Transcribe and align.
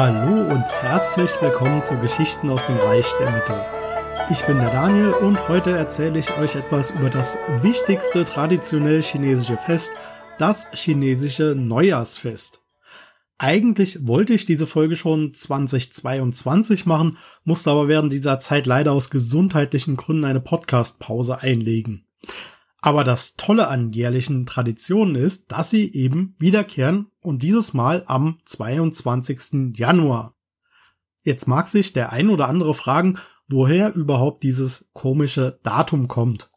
Hallo 0.00 0.42
und 0.42 0.64
herzlich 0.80 1.28
willkommen 1.40 1.82
zu 1.82 1.98
Geschichten 1.98 2.50
aus 2.50 2.64
dem 2.68 2.76
Reich 2.76 3.04
der 3.18 3.32
Mitte. 3.32 3.64
Ich 4.30 4.46
bin 4.46 4.58
der 4.58 4.70
Daniel 4.70 5.10
und 5.10 5.48
heute 5.48 5.72
erzähle 5.72 6.20
ich 6.20 6.38
euch 6.38 6.54
etwas 6.54 6.92
über 6.92 7.10
das 7.10 7.36
wichtigste 7.62 8.24
traditionell 8.24 9.02
chinesische 9.02 9.56
Fest, 9.56 9.90
das 10.38 10.70
chinesische 10.72 11.56
Neujahrsfest. 11.56 12.62
Eigentlich 13.38 14.06
wollte 14.06 14.34
ich 14.34 14.44
diese 14.44 14.68
Folge 14.68 14.94
schon 14.94 15.34
2022 15.34 16.86
machen, 16.86 17.18
musste 17.42 17.72
aber 17.72 17.88
während 17.88 18.12
dieser 18.12 18.38
Zeit 18.38 18.66
leider 18.66 18.92
aus 18.92 19.10
gesundheitlichen 19.10 19.96
Gründen 19.96 20.26
eine 20.26 20.40
Podcast-Pause 20.40 21.40
einlegen. 21.40 22.06
Aber 22.80 23.02
das 23.02 23.34
Tolle 23.34 23.66
an 23.66 23.90
jährlichen 23.90 24.46
Traditionen 24.46 25.16
ist, 25.16 25.50
dass 25.50 25.70
sie 25.70 25.92
eben 25.92 26.36
wiederkehren 26.38 27.08
und 27.28 27.42
dieses 27.42 27.74
Mal 27.74 28.04
am 28.06 28.38
22. 28.46 29.76
Januar. 29.76 30.34
Jetzt 31.22 31.46
mag 31.46 31.68
sich 31.68 31.92
der 31.92 32.10
ein 32.10 32.30
oder 32.30 32.48
andere 32.48 32.72
fragen, 32.72 33.18
woher 33.48 33.94
überhaupt 33.94 34.42
dieses 34.42 34.88
komische 34.94 35.60
Datum 35.62 36.08
kommt. 36.08 36.50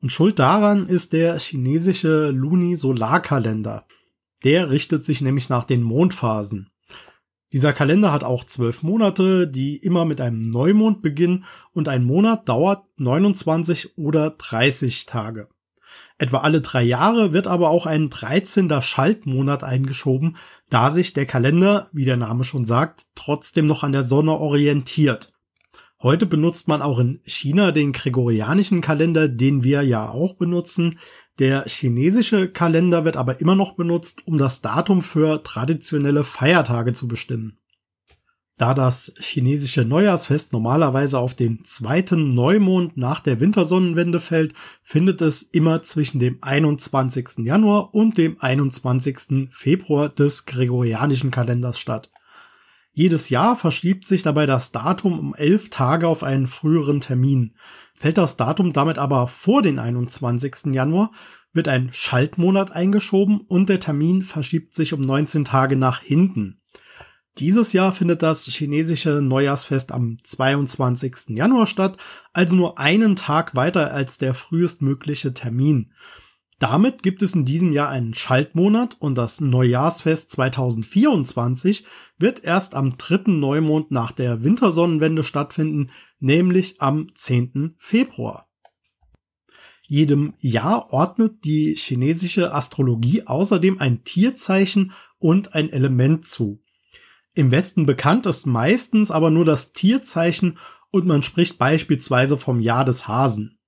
Und 0.00 0.12
schuld 0.12 0.38
daran 0.38 0.86
ist 0.86 1.12
der 1.12 1.38
chinesische 1.38 2.30
Lunisolarkalender. 2.30 3.86
Der 4.42 4.70
richtet 4.70 5.04
sich 5.04 5.20
nämlich 5.20 5.50
nach 5.50 5.64
den 5.64 5.82
Mondphasen. 5.82 6.70
Dieser 7.52 7.74
Kalender 7.74 8.10
hat 8.10 8.24
auch 8.24 8.44
zwölf 8.44 8.82
Monate, 8.82 9.46
die 9.46 9.76
immer 9.76 10.06
mit 10.06 10.22
einem 10.22 10.40
Neumond 10.40 11.02
beginnen 11.02 11.44
und 11.74 11.88
ein 11.88 12.04
Monat 12.04 12.48
dauert 12.48 12.86
29 12.96 13.98
oder 13.98 14.30
30 14.30 15.04
Tage. 15.04 15.48
Etwa 16.18 16.38
alle 16.38 16.62
drei 16.62 16.82
Jahre 16.82 17.34
wird 17.34 17.46
aber 17.46 17.68
auch 17.68 17.84
ein 17.84 18.08
13. 18.08 18.80
Schaltmonat 18.80 19.62
eingeschoben, 19.62 20.38
da 20.70 20.90
sich 20.90 21.12
der 21.12 21.26
Kalender, 21.26 21.90
wie 21.92 22.06
der 22.06 22.16
Name 22.16 22.44
schon 22.44 22.64
sagt, 22.64 23.06
trotzdem 23.14 23.66
noch 23.66 23.82
an 23.82 23.92
der 23.92 24.02
Sonne 24.02 24.32
orientiert. 24.32 25.34
Heute 26.02 26.26
benutzt 26.26 26.68
man 26.68 26.82
auch 26.82 26.98
in 26.98 27.20
China 27.24 27.70
den 27.70 27.92
gregorianischen 27.92 28.80
Kalender, 28.80 29.28
den 29.28 29.62
wir 29.62 29.82
ja 29.82 30.08
auch 30.08 30.34
benutzen. 30.34 30.98
Der 31.38 31.64
chinesische 31.66 32.48
Kalender 32.48 33.04
wird 33.04 33.16
aber 33.16 33.40
immer 33.40 33.54
noch 33.54 33.76
benutzt, 33.76 34.26
um 34.26 34.38
das 34.38 34.62
Datum 34.62 35.02
für 35.02 35.42
traditionelle 35.42 36.24
Feiertage 36.24 36.94
zu 36.94 37.08
bestimmen. 37.08 37.58
Da 38.58 38.72
das 38.72 39.12
chinesische 39.20 39.84
Neujahrsfest 39.84 40.54
normalerweise 40.54 41.18
auf 41.18 41.34
den 41.34 41.64
zweiten 41.64 42.32
Neumond 42.32 42.96
nach 42.96 43.20
der 43.20 43.38
Wintersonnenwende 43.38 44.18
fällt, 44.18 44.54
findet 44.82 45.20
es 45.20 45.42
immer 45.42 45.82
zwischen 45.82 46.20
dem 46.20 46.38
21. 46.40 47.44
Januar 47.44 47.94
und 47.94 48.16
dem 48.16 48.40
21. 48.40 49.50
Februar 49.52 50.08
des 50.08 50.46
gregorianischen 50.46 51.30
Kalenders 51.30 51.78
statt. 51.78 52.10
Jedes 52.94 53.28
Jahr 53.28 53.56
verschiebt 53.56 54.06
sich 54.06 54.22
dabei 54.22 54.46
das 54.46 54.72
Datum 54.72 55.18
um 55.18 55.34
elf 55.34 55.68
Tage 55.68 56.08
auf 56.08 56.22
einen 56.22 56.46
früheren 56.46 57.02
Termin. 57.02 57.54
Fällt 57.92 58.16
das 58.16 58.38
Datum 58.38 58.72
damit 58.72 58.96
aber 58.96 59.28
vor 59.28 59.60
den 59.60 59.78
21. 59.78 60.72
Januar, 60.72 61.10
wird 61.52 61.68
ein 61.68 61.90
Schaltmonat 61.92 62.72
eingeschoben 62.72 63.42
und 63.42 63.68
der 63.68 63.80
Termin 63.80 64.22
verschiebt 64.22 64.74
sich 64.74 64.94
um 64.94 65.02
19 65.02 65.44
Tage 65.44 65.76
nach 65.76 66.00
hinten. 66.00 66.62
Dieses 67.38 67.74
Jahr 67.74 67.92
findet 67.92 68.22
das 68.22 68.46
chinesische 68.46 69.20
Neujahrsfest 69.20 69.92
am 69.92 70.16
22. 70.22 71.36
Januar 71.36 71.66
statt, 71.66 71.98
also 72.32 72.56
nur 72.56 72.78
einen 72.78 73.14
Tag 73.14 73.54
weiter 73.54 73.92
als 73.92 74.16
der 74.16 74.32
frühestmögliche 74.32 75.34
Termin. 75.34 75.92
Damit 76.58 77.02
gibt 77.02 77.20
es 77.20 77.34
in 77.34 77.44
diesem 77.44 77.74
Jahr 77.74 77.90
einen 77.90 78.14
Schaltmonat 78.14 78.96
und 79.00 79.18
das 79.18 79.42
Neujahrsfest 79.42 80.30
2024 80.30 81.84
wird 82.18 82.42
erst 82.42 82.74
am 82.74 82.96
dritten 82.96 83.38
Neumond 83.38 83.90
nach 83.90 84.12
der 84.12 84.42
Wintersonnenwende 84.42 85.22
stattfinden, 85.22 85.90
nämlich 86.18 86.80
am 86.80 87.08
10. 87.14 87.74
Februar. 87.78 88.48
Jedem 89.82 90.32
Jahr 90.40 90.90
ordnet 90.90 91.44
die 91.44 91.74
chinesische 91.76 92.54
Astrologie 92.54 93.26
außerdem 93.26 93.78
ein 93.78 94.04
Tierzeichen 94.04 94.92
und 95.18 95.54
ein 95.54 95.68
Element 95.68 96.24
zu. 96.24 96.62
Im 97.36 97.50
Westen 97.50 97.84
bekannt 97.84 98.24
ist 98.24 98.46
meistens 98.46 99.10
aber 99.10 99.28
nur 99.28 99.44
das 99.44 99.74
Tierzeichen 99.74 100.58
und 100.90 101.06
man 101.06 101.22
spricht 101.22 101.58
beispielsweise 101.58 102.38
vom 102.38 102.60
Jahr 102.60 102.86
des 102.86 103.06
Hasen. 103.06 103.58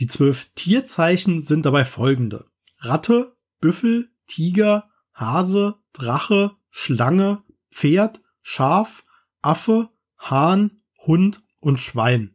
Die 0.00 0.08
zwölf 0.08 0.50
Tierzeichen 0.56 1.40
sind 1.42 1.64
dabei 1.64 1.84
folgende. 1.84 2.46
Ratte, 2.80 3.36
Büffel, 3.60 4.10
Tiger, 4.26 4.90
Hase, 5.14 5.76
Drache, 5.92 6.56
Schlange, 6.70 7.44
Pferd, 7.70 8.20
Schaf, 8.42 9.04
Affe, 9.42 9.88
Hahn, 10.18 10.82
Hund 10.98 11.44
und 11.60 11.80
Schwein. 11.80 12.34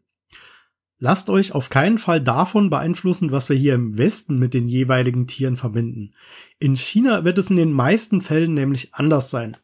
Lasst 0.97 1.30
euch 1.30 1.52
auf 1.52 1.70
keinen 1.70 1.97
Fall 1.97 2.22
davon 2.22 2.70
beeinflussen, 2.70 3.34
was 3.34 3.50
wir 3.50 3.58
hier 3.58 3.75
im 3.75 3.97
Westen 3.97 4.40
mit 4.40 4.53
den 4.53 4.70
jeweiligen 4.70 5.28
Tieren 5.28 5.58
verbinden. 5.58 6.14
In 6.58 6.78
China 6.78 7.25
wird 7.25 7.38
es 7.38 7.50
in 7.50 7.58
den 7.58 7.74
meisten 7.74 8.22
Fällen 8.22 8.53
nämlich 8.53 8.94
anders 8.94 9.30
sein. 9.30 9.58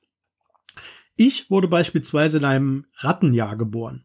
Ich 1.17 1.49
wurde 1.49 1.67
beispielsweise 1.67 2.37
in 2.37 2.45
einem 2.45 2.85
Rattenjahr 2.95 3.57
geboren. 3.57 4.03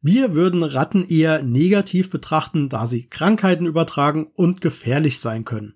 Wir 0.00 0.34
würden 0.34 0.62
Ratten 0.62 1.04
eher 1.04 1.42
negativ 1.42 2.10
betrachten, 2.10 2.68
da 2.68 2.86
sie 2.86 3.08
Krankheiten 3.08 3.66
übertragen 3.66 4.30
und 4.34 4.60
gefährlich 4.60 5.18
sein 5.18 5.44
können. 5.44 5.74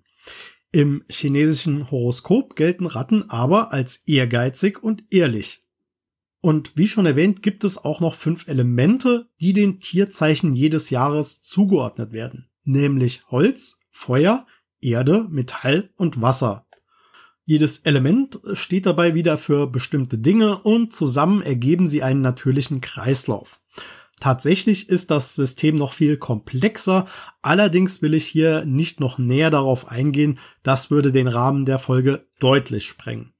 Im 0.71 1.03
chinesischen 1.09 1.91
Horoskop 1.91 2.55
gelten 2.55 2.85
Ratten 2.85 3.29
aber 3.29 3.73
als 3.73 3.97
ehrgeizig 4.05 4.81
und 4.81 5.03
ehrlich. 5.11 5.65
Und 6.41 6.71
wie 6.75 6.87
schon 6.87 7.05
erwähnt, 7.05 7.41
gibt 7.41 7.63
es 7.63 7.77
auch 7.77 7.99
noch 7.99 8.13
fünf 8.13 8.47
Elemente, 8.47 9.27
die 9.41 9.51
den 9.51 9.79
Tierzeichen 9.81 10.53
jedes 10.53 10.91
Jahres 10.91 11.41
zugeordnet 11.41 12.13
werden, 12.13 12.49
nämlich 12.63 13.23
Holz, 13.29 13.79
Feuer, 13.89 14.45
Erde, 14.79 15.27
Metall 15.29 15.89
und 15.97 16.21
Wasser. 16.21 16.65
Jedes 17.49 17.79
Element 17.79 18.39
steht 18.53 18.85
dabei 18.85 19.15
wieder 19.15 19.39
für 19.39 19.65
bestimmte 19.65 20.19
Dinge 20.19 20.59
und 20.59 20.93
zusammen 20.93 21.41
ergeben 21.41 21.87
sie 21.87 22.03
einen 22.03 22.21
natürlichen 22.21 22.79
Kreislauf. 22.79 23.59
Tatsächlich 24.19 24.87
ist 24.87 25.09
das 25.09 25.33
System 25.33 25.73
noch 25.73 25.93
viel 25.93 26.17
komplexer, 26.17 27.07
allerdings 27.41 28.03
will 28.03 28.13
ich 28.13 28.27
hier 28.27 28.65
nicht 28.65 28.99
noch 28.99 29.17
näher 29.17 29.49
darauf 29.49 29.87
eingehen, 29.87 30.37
das 30.61 30.91
würde 30.91 31.11
den 31.11 31.27
Rahmen 31.27 31.65
der 31.65 31.79
Folge 31.79 32.27
deutlich 32.39 32.85
sprengen. 32.85 33.33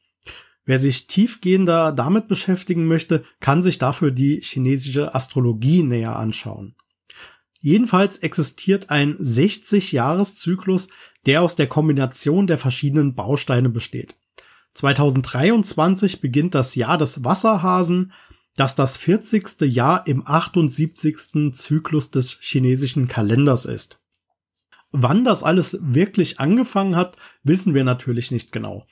Wer 0.66 0.80
sich 0.80 1.06
tiefgehender 1.06 1.91
damit 1.91 2.28
beschäftigen 2.28 2.88
möchte, 2.88 3.24
kann 3.40 3.62
sich 3.62 3.78
dafür 3.78 4.09
die 4.09 4.41
chinesische 4.41 5.14
Astrologie 5.14 5.84
näher 5.84 6.16
anschauen. 6.16 6.74
Jedenfalls 7.59 8.18
existiert 8.20 8.90
ein 8.90 9.18
60-Jahres-Zyklus, 9.18 10.88
der 11.25 11.42
aus 11.42 11.56
der 11.56 11.68
Kombination 11.68 12.47
der 12.47 12.58
verschiedenen 12.58 13.16
Bausteine 13.16 13.70
besteht. 13.70 14.16
2023 14.75 16.22
beginnt 16.22 16.56
das 16.56 16.75
Jahr 16.75 16.97
des 16.97 17.24
Wasserhasen, 17.24 18.14
das 18.56 18.75
das 18.75 18.97
40. 18.97 19.62
Jahr 19.62 20.08
im 20.08 20.25
78. 20.25 21.53
Zyklus 21.53 22.12
des 22.12 22.38
chinesischen 22.42 23.08
Kalenders 23.08 23.66
ist. 23.66 24.00
Wann 24.91 25.24
das 25.24 25.44
alles 25.44 25.78
wirklich 25.81 26.40
angefangen 26.40 26.96
hat, 26.96 27.18
wissen 27.44 27.74
wir 27.74 27.84
natürlich 27.84 28.31
nicht 28.31 28.52
genau. 28.52 28.86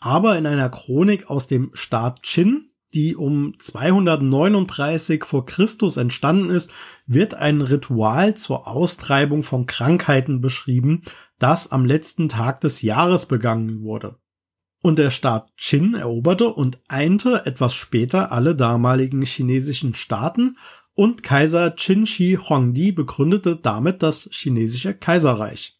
Aber 0.00 0.38
in 0.38 0.46
einer 0.46 0.68
Chronik 0.68 1.28
aus 1.28 1.48
dem 1.48 1.70
Staat 1.74 2.22
Qin 2.22 2.69
die 2.94 3.16
um 3.16 3.54
239 3.58 5.24
vor 5.24 5.46
Christus 5.46 5.96
entstanden 5.96 6.50
ist, 6.50 6.72
wird 7.06 7.34
ein 7.34 7.60
Ritual 7.60 8.36
zur 8.36 8.66
Austreibung 8.66 9.42
von 9.42 9.66
Krankheiten 9.66 10.40
beschrieben, 10.40 11.02
das 11.38 11.72
am 11.72 11.84
letzten 11.84 12.28
Tag 12.28 12.60
des 12.60 12.82
Jahres 12.82 13.26
begangen 13.26 13.82
wurde. 13.82 14.16
Und 14.82 14.98
der 14.98 15.10
Staat 15.10 15.48
Qin 15.58 15.94
eroberte 15.94 16.48
und 16.48 16.80
einte 16.88 17.44
etwas 17.44 17.74
später 17.74 18.32
alle 18.32 18.56
damaligen 18.56 19.22
chinesischen 19.22 19.94
Staaten 19.94 20.56
und 20.94 21.22
Kaiser 21.22 21.70
Qin 21.70 22.06
Shi 22.06 22.38
Huangdi 22.40 22.92
begründete 22.92 23.56
damit 23.56 24.02
das 24.02 24.28
chinesische 24.32 24.94
Kaiserreich. 24.94 25.78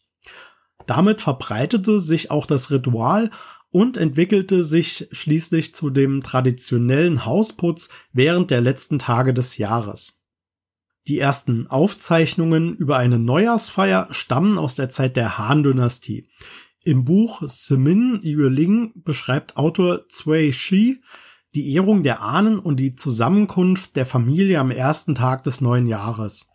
Damit 0.87 1.21
verbreitete 1.21 1.99
sich 1.99 2.31
auch 2.31 2.45
das 2.45 2.71
Ritual 2.71 3.31
und 3.71 3.97
entwickelte 3.97 4.63
sich 4.63 5.07
schließlich 5.11 5.73
zu 5.73 5.89
dem 5.89 6.21
traditionellen 6.21 7.25
Hausputz 7.25 7.89
während 8.13 8.51
der 8.51 8.61
letzten 8.61 8.99
Tage 8.99 9.33
des 9.33 9.57
Jahres. 9.57 10.21
Die 11.07 11.17
ersten 11.17 11.67
Aufzeichnungen 11.67 12.75
über 12.75 12.97
eine 12.97 13.17
Neujahrsfeier 13.17 14.09
stammen 14.11 14.57
aus 14.57 14.75
der 14.75 14.89
Zeit 14.89 15.17
der 15.17 15.37
Han-Dynastie. 15.37 16.27
Im 16.83 17.05
Buch 17.05 17.41
Simin 17.47 18.19
Yueling 18.23 18.91
beschreibt 18.95 19.57
Autor 19.57 20.01
Cui 20.09 20.53
Shi 20.53 21.01
die 21.55 21.73
Ehrung 21.73 22.03
der 22.03 22.21
Ahnen 22.21 22.59
und 22.59 22.77
die 22.77 22.95
Zusammenkunft 22.95 23.95
der 23.95 24.05
Familie 24.05 24.59
am 24.59 24.71
ersten 24.71 25.15
Tag 25.15 25.43
des 25.43 25.59
neuen 25.59 25.85
Jahres. 25.85 26.49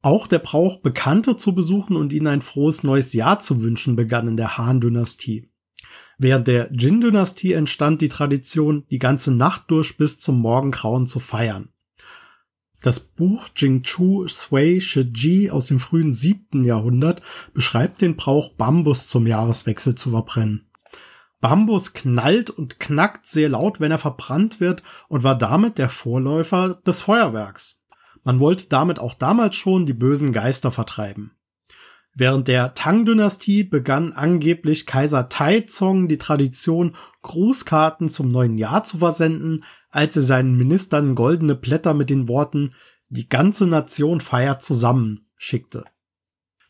Auch 0.00 0.26
der 0.26 0.40
Brauch, 0.40 0.80
Bekannte 0.80 1.36
zu 1.36 1.54
besuchen 1.54 1.96
und 1.96 2.12
ihnen 2.12 2.26
ein 2.26 2.42
frohes 2.42 2.82
neues 2.82 3.12
Jahr 3.12 3.38
zu 3.38 3.62
wünschen, 3.62 3.94
begann 3.94 4.26
in 4.26 4.36
der 4.36 4.58
Han-Dynastie. 4.58 5.51
Während 6.22 6.46
der 6.46 6.70
Jin-Dynastie 6.72 7.52
entstand 7.52 8.00
die 8.00 8.08
Tradition, 8.08 8.84
die 8.92 9.00
ganze 9.00 9.34
Nacht 9.34 9.64
durch 9.66 9.96
bis 9.96 10.20
zum 10.20 10.38
Morgengrauen 10.38 11.08
zu 11.08 11.18
feiern. 11.18 11.70
Das 12.80 13.00
Buch 13.00 13.48
Jingchu 13.56 14.28
Sui 14.28 14.80
Shiji 14.80 15.50
aus 15.50 15.66
dem 15.66 15.80
frühen 15.80 16.12
siebten 16.12 16.62
Jahrhundert 16.62 17.22
beschreibt 17.54 18.02
den 18.02 18.14
Brauch, 18.14 18.50
Bambus 18.50 19.08
zum 19.08 19.26
Jahreswechsel 19.26 19.96
zu 19.96 20.10
verbrennen. 20.10 20.70
Bambus 21.40 21.92
knallt 21.92 22.50
und 22.50 22.78
knackt 22.78 23.26
sehr 23.26 23.48
laut, 23.48 23.80
wenn 23.80 23.90
er 23.90 23.98
verbrannt 23.98 24.60
wird 24.60 24.84
und 25.08 25.24
war 25.24 25.36
damit 25.36 25.76
der 25.76 25.88
Vorläufer 25.88 26.76
des 26.86 27.02
Feuerwerks. 27.02 27.82
Man 28.22 28.38
wollte 28.38 28.68
damit 28.68 29.00
auch 29.00 29.14
damals 29.14 29.56
schon 29.56 29.86
die 29.86 29.92
bösen 29.92 30.32
Geister 30.32 30.70
vertreiben. 30.70 31.32
Während 32.14 32.46
der 32.48 32.74
Tang-Dynastie 32.74 33.64
begann 33.64 34.12
angeblich 34.12 34.84
Kaiser 34.86 35.28
Taizong 35.28 36.08
die 36.08 36.18
Tradition, 36.18 36.94
Grußkarten 37.22 38.10
zum 38.10 38.30
neuen 38.30 38.58
Jahr 38.58 38.84
zu 38.84 38.98
versenden, 38.98 39.64
als 39.90 40.16
er 40.16 40.22
seinen 40.22 40.56
Ministern 40.56 41.14
goldene 41.14 41.54
Blätter 41.54 41.94
mit 41.94 42.10
den 42.10 42.28
Worten 42.28 42.74
Die 43.08 43.28
ganze 43.28 43.66
Nation 43.66 44.20
feiert 44.20 44.62
zusammen 44.62 45.26
schickte. 45.36 45.84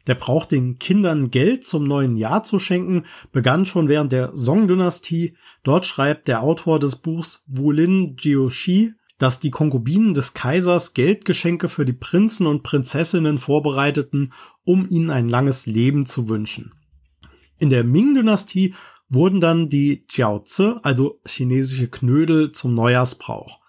Der 0.06 0.16
Brauch, 0.16 0.46
den 0.46 0.78
Kindern 0.78 1.30
Geld 1.30 1.64
zum 1.64 1.84
neuen 1.84 2.16
Jahr 2.16 2.42
zu 2.42 2.58
schenken, 2.58 3.04
begann 3.30 3.66
schon 3.66 3.88
während 3.88 4.10
der 4.10 4.36
Song-Dynastie. 4.36 5.36
Dort 5.62 5.86
schreibt 5.86 6.26
der 6.26 6.42
Autor 6.42 6.80
des 6.80 6.96
Buchs 6.96 7.44
Wulin 7.46 8.16
Jiushi, 8.18 8.94
dass 9.22 9.38
die 9.38 9.52
Konkubinen 9.52 10.14
des 10.14 10.34
Kaisers 10.34 10.94
Geldgeschenke 10.94 11.68
für 11.68 11.84
die 11.84 11.92
Prinzen 11.92 12.48
und 12.48 12.64
Prinzessinnen 12.64 13.38
vorbereiteten, 13.38 14.32
um 14.64 14.88
ihnen 14.88 15.10
ein 15.10 15.28
langes 15.28 15.66
Leben 15.66 16.06
zu 16.06 16.28
wünschen. 16.28 16.72
In 17.58 17.70
der 17.70 17.84
Ming-Dynastie 17.84 18.74
wurden 19.08 19.40
dann 19.40 19.68
die 19.68 20.04
Jiaozi, 20.10 20.74
also 20.82 21.20
chinesische 21.24 21.86
Knödel, 21.86 22.50
zum 22.50 22.74
Neujahrsbrauch. 22.74 23.60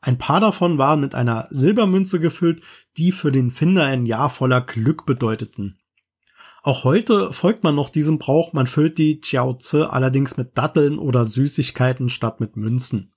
Ein 0.00 0.16
paar 0.16 0.38
davon 0.38 0.78
waren 0.78 1.00
mit 1.00 1.16
einer 1.16 1.48
Silbermünze 1.50 2.20
gefüllt, 2.20 2.62
die 2.96 3.10
für 3.10 3.32
den 3.32 3.50
Finder 3.50 3.84
ein 3.84 4.06
Jahr 4.06 4.30
voller 4.30 4.60
Glück 4.60 5.06
bedeuteten. 5.06 5.80
Auch 6.62 6.84
heute 6.84 7.32
folgt 7.32 7.64
man 7.64 7.74
noch 7.74 7.88
diesem 7.88 8.18
Brauch, 8.18 8.52
man 8.52 8.68
füllt 8.68 8.98
die 8.98 9.20
Jiaozi 9.24 9.78
allerdings 9.78 10.36
mit 10.36 10.56
Datteln 10.56 11.00
oder 11.00 11.24
Süßigkeiten 11.24 12.10
statt 12.10 12.38
mit 12.38 12.56
Münzen. 12.56 13.12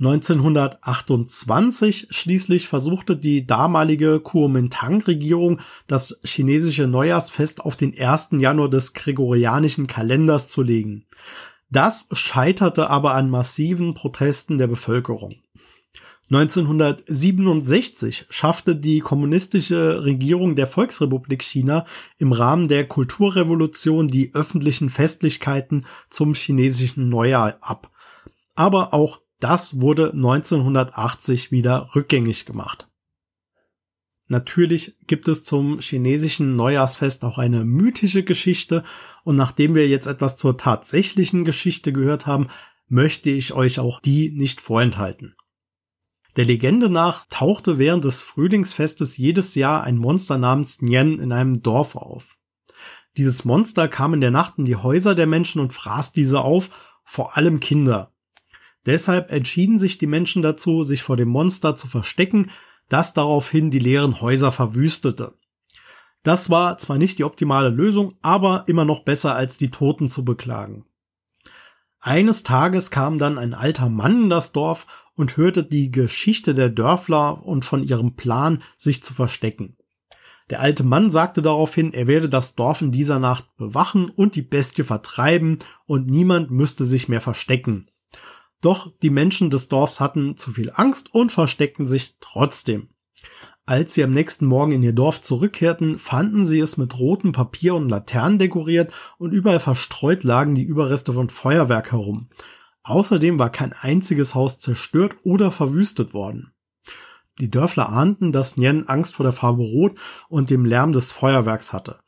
1928 0.00 2.08
schließlich 2.10 2.66
versuchte 2.66 3.16
die 3.16 3.46
damalige 3.46 4.18
Kuomintang-Regierung 4.18 5.60
das 5.86 6.20
chinesische 6.24 6.88
Neujahrsfest 6.88 7.60
auf 7.60 7.76
den 7.76 7.96
1. 7.96 8.30
Januar 8.32 8.68
des 8.68 8.94
gregorianischen 8.94 9.86
Kalenders 9.86 10.48
zu 10.48 10.62
legen. 10.62 11.06
Das 11.70 12.08
scheiterte 12.12 12.90
aber 12.90 13.14
an 13.14 13.30
massiven 13.30 13.94
Protesten 13.94 14.58
der 14.58 14.66
Bevölkerung. 14.66 15.36
1967 16.30 18.26
schaffte 18.30 18.74
die 18.74 19.00
kommunistische 19.00 20.04
Regierung 20.04 20.56
der 20.56 20.66
Volksrepublik 20.66 21.42
China 21.42 21.84
im 22.18 22.32
Rahmen 22.32 22.66
der 22.66 22.88
Kulturrevolution 22.88 24.08
die 24.08 24.34
öffentlichen 24.34 24.88
Festlichkeiten 24.88 25.84
zum 26.08 26.32
chinesischen 26.34 27.10
Neujahr 27.10 27.58
ab. 27.60 27.90
Aber 28.54 28.94
auch 28.94 29.20
das 29.40 29.80
wurde 29.80 30.12
1980 30.12 31.50
wieder 31.50 31.90
rückgängig 31.94 32.46
gemacht. 32.46 32.88
Natürlich 34.26 34.96
gibt 35.06 35.28
es 35.28 35.44
zum 35.44 35.80
chinesischen 35.80 36.56
Neujahrsfest 36.56 37.24
auch 37.24 37.36
eine 37.36 37.64
mythische 37.64 38.22
Geschichte 38.24 38.82
und 39.22 39.36
nachdem 39.36 39.74
wir 39.74 39.86
jetzt 39.86 40.06
etwas 40.06 40.36
zur 40.36 40.56
tatsächlichen 40.56 41.44
Geschichte 41.44 41.92
gehört 41.92 42.26
haben, 42.26 42.48
möchte 42.88 43.30
ich 43.30 43.52
euch 43.52 43.78
auch 43.80 44.00
die 44.00 44.30
nicht 44.30 44.60
vorenthalten. 44.60 45.36
Der 46.36 46.46
Legende 46.46 46.88
nach 46.88 47.26
tauchte 47.28 47.78
während 47.78 48.04
des 48.04 48.22
Frühlingsfestes 48.22 49.16
jedes 49.18 49.54
Jahr 49.54 49.84
ein 49.84 49.96
Monster 49.96 50.38
namens 50.38 50.80
Nien 50.80 51.20
in 51.20 51.30
einem 51.30 51.62
Dorf 51.62 51.94
auf. 51.94 52.38
Dieses 53.16 53.44
Monster 53.44 53.88
kam 53.88 54.14
in 54.14 54.20
der 54.20 54.32
Nacht 54.32 54.54
in 54.58 54.64
die 54.64 54.76
Häuser 54.76 55.14
der 55.14 55.26
Menschen 55.26 55.60
und 55.60 55.72
fraß 55.72 56.12
diese 56.12 56.40
auf, 56.40 56.70
vor 57.04 57.36
allem 57.36 57.60
Kinder. 57.60 58.13
Deshalb 58.86 59.30
entschieden 59.30 59.78
sich 59.78 59.98
die 59.98 60.06
Menschen 60.06 60.42
dazu, 60.42 60.82
sich 60.84 61.02
vor 61.02 61.16
dem 61.16 61.28
Monster 61.28 61.76
zu 61.76 61.88
verstecken, 61.88 62.50
das 62.88 63.14
daraufhin 63.14 63.70
die 63.70 63.78
leeren 63.78 64.20
Häuser 64.20 64.52
verwüstete. 64.52 65.34
Das 66.22 66.50
war 66.50 66.78
zwar 66.78 66.98
nicht 66.98 67.18
die 67.18 67.24
optimale 67.24 67.68
Lösung, 67.68 68.16
aber 68.22 68.64
immer 68.66 68.84
noch 68.84 69.00
besser 69.00 69.34
als 69.34 69.58
die 69.58 69.70
Toten 69.70 70.08
zu 70.08 70.24
beklagen. 70.24 70.84
Eines 72.00 72.42
Tages 72.42 72.90
kam 72.90 73.16
dann 73.16 73.38
ein 73.38 73.54
alter 73.54 73.88
Mann 73.88 74.24
in 74.24 74.30
das 74.30 74.52
Dorf 74.52 74.86
und 75.16 75.36
hörte 75.36 75.64
die 75.64 75.90
Geschichte 75.90 76.54
der 76.54 76.68
Dörfler 76.68 77.44
und 77.46 77.64
von 77.64 77.82
ihrem 77.82 78.14
Plan, 78.14 78.62
sich 78.76 79.02
zu 79.02 79.14
verstecken. 79.14 79.76
Der 80.50 80.60
alte 80.60 80.84
Mann 80.84 81.10
sagte 81.10 81.40
daraufhin, 81.40 81.94
er 81.94 82.06
werde 82.06 82.28
das 82.28 82.54
Dorf 82.54 82.82
in 82.82 82.92
dieser 82.92 83.18
Nacht 83.18 83.46
bewachen 83.56 84.10
und 84.10 84.36
die 84.36 84.42
Bestie 84.42 84.84
vertreiben 84.84 85.60
und 85.86 86.06
niemand 86.06 86.50
müsste 86.50 86.84
sich 86.84 87.08
mehr 87.08 87.22
verstecken. 87.22 87.88
Doch 88.64 88.90
die 89.02 89.10
Menschen 89.10 89.50
des 89.50 89.68
Dorfs 89.68 90.00
hatten 90.00 90.38
zu 90.38 90.52
viel 90.52 90.72
Angst 90.74 91.12
und 91.12 91.32
versteckten 91.32 91.86
sich 91.86 92.16
trotzdem. 92.20 92.88
Als 93.66 93.92
sie 93.92 94.02
am 94.02 94.10
nächsten 94.10 94.46
Morgen 94.46 94.72
in 94.72 94.82
ihr 94.82 94.94
Dorf 94.94 95.20
zurückkehrten, 95.20 95.98
fanden 95.98 96.46
sie 96.46 96.60
es 96.60 96.78
mit 96.78 96.98
rotem 96.98 97.32
Papier 97.32 97.74
und 97.74 97.90
Laternen 97.90 98.38
dekoriert 98.38 98.90
und 99.18 99.32
überall 99.32 99.60
verstreut 99.60 100.24
lagen 100.24 100.54
die 100.54 100.62
Überreste 100.62 101.12
von 101.12 101.28
Feuerwerk 101.28 101.92
herum. 101.92 102.30
Außerdem 102.84 103.38
war 103.38 103.50
kein 103.50 103.74
einziges 103.74 104.34
Haus 104.34 104.58
zerstört 104.58 105.16
oder 105.24 105.50
verwüstet 105.50 106.14
worden. 106.14 106.54
Die 107.40 107.50
Dörfler 107.50 107.90
ahnten, 107.90 108.32
dass 108.32 108.56
Nien 108.56 108.88
Angst 108.88 109.16
vor 109.16 109.24
der 109.24 109.32
Farbe 109.34 109.62
Rot 109.62 109.98
und 110.30 110.48
dem 110.48 110.64
Lärm 110.64 110.92
des 110.92 111.12
Feuerwerks 111.12 111.74
hatte. 111.74 111.98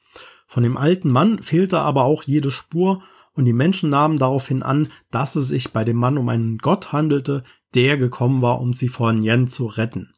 Von 0.47 0.63
dem 0.63 0.79
alten 0.79 1.11
Mann 1.11 1.43
fehlte 1.43 1.81
aber 1.81 2.05
auch 2.05 2.23
jede 2.23 2.51
Spur 2.51 3.03
und 3.37 3.45
die 3.45 3.53
Menschen 3.53 3.91
nahmen 3.91 4.19
daraufhin 4.19 4.63
an, 4.63 4.89
dass 5.11 5.37
es 5.37 5.49
sich 5.49 5.73
bei 5.73 5.85
dem 5.85 5.97
Mann 5.97 6.19
um 6.19 6.29
einen 6.29 6.59
Gott 6.59 6.93
handelte, 6.93 7.45
der 7.75 7.99
gekommen 7.99 8.43
war, 8.43 8.61
um 8.61 8.73
sie 8.73 8.89
vor 8.89 9.13
Nien 9.13 9.47
zu 9.47 9.67
retten. 9.67 10.15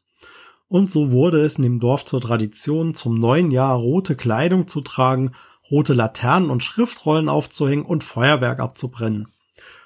Und 0.67 0.91
so 0.91 1.11
wurde 1.11 1.41
es 1.41 1.57
in 1.57 1.63
dem 1.63 1.79
Dorf 1.79 2.05
zur 2.05 2.21
Tradition, 2.21 2.95
zum 2.95 3.19
neuen 3.19 3.51
Jahr 3.51 3.75
rote 3.75 4.15
Kleidung 4.15 4.67
zu 4.67 4.81
tragen, 4.81 5.31
rote 5.69 5.93
Laternen 5.93 6.49
und 6.49 6.63
Schriftrollen 6.63 7.27
aufzuhängen 7.27 7.85
und 7.85 8.03
Feuerwerk 8.03 8.59
abzubrennen. 8.59 9.27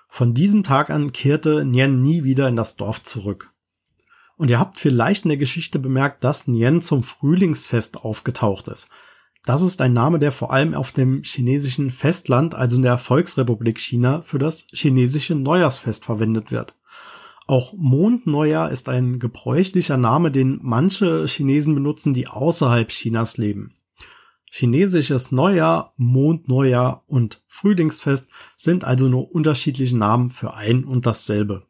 Von 0.08 0.34
diesem 0.34 0.64
Tag 0.64 0.90
an 0.92 1.12
kehrte 1.12 1.66
Nien 1.66 2.02
nie 2.02 2.24
wieder 2.24 2.48
in 2.48 2.56
das 2.56 2.76
Dorf 2.76 3.02
zurück. 3.04 3.50
Und 4.36 4.52
ihr 4.52 4.60
habt 4.60 4.80
vielleicht 4.80 5.26
in 5.26 5.30
der 5.30 5.38
Geschichte 5.38 5.80
bemerkt, 5.80 6.24
dass 6.24 6.48
Nien 6.48 6.82
zum 6.82 7.04
Frühlingsfest 7.04 8.04
aufgetaucht 8.04 8.68
ist. 8.68 8.90
Das 9.46 9.62
ist 9.62 9.82
ein 9.82 9.92
Name, 9.92 10.20
der 10.20 10.32
vor 10.32 10.54
allem 10.54 10.74
auf 10.74 10.94
dem 10.94 11.24
chinesischen 11.24 11.92
Festland, 11.92 12.56
also 12.56 12.78
in 12.78 12.84
der 12.84 12.98
Volksrepublik 12.98 13.78
China, 13.78 14.22
für 14.22 14.40
das 14.40 14.68
chinesische 14.72 15.36
Neujahrsfest 15.36 16.06
verwendet 16.06 16.52
wird. 16.52 16.78
Auch 17.46 17.74
Mondneujahr 17.76 18.72
ist 18.72 18.88
ein 18.88 19.20
gebräuchlicher 19.20 19.98
Name, 19.98 20.32
den 20.32 20.60
manche 20.62 21.26
Chinesen 21.28 21.76
benutzen, 21.76 22.14
die 22.14 22.28
außerhalb 22.28 22.88
Chinas 22.88 23.38
leben. 23.38 23.76
Chinesisches 24.50 25.32
Neujahr, 25.34 25.94
Mondneujahr 25.98 27.04
und 27.08 27.44
Frühlingsfest 27.48 28.30
sind 28.56 28.86
also 28.86 29.10
nur 29.10 29.34
unterschiedliche 29.34 29.98
Namen 29.98 30.30
für 30.30 30.54
ein 30.54 30.86
und 30.86 31.06
dasselbe. 31.06 31.64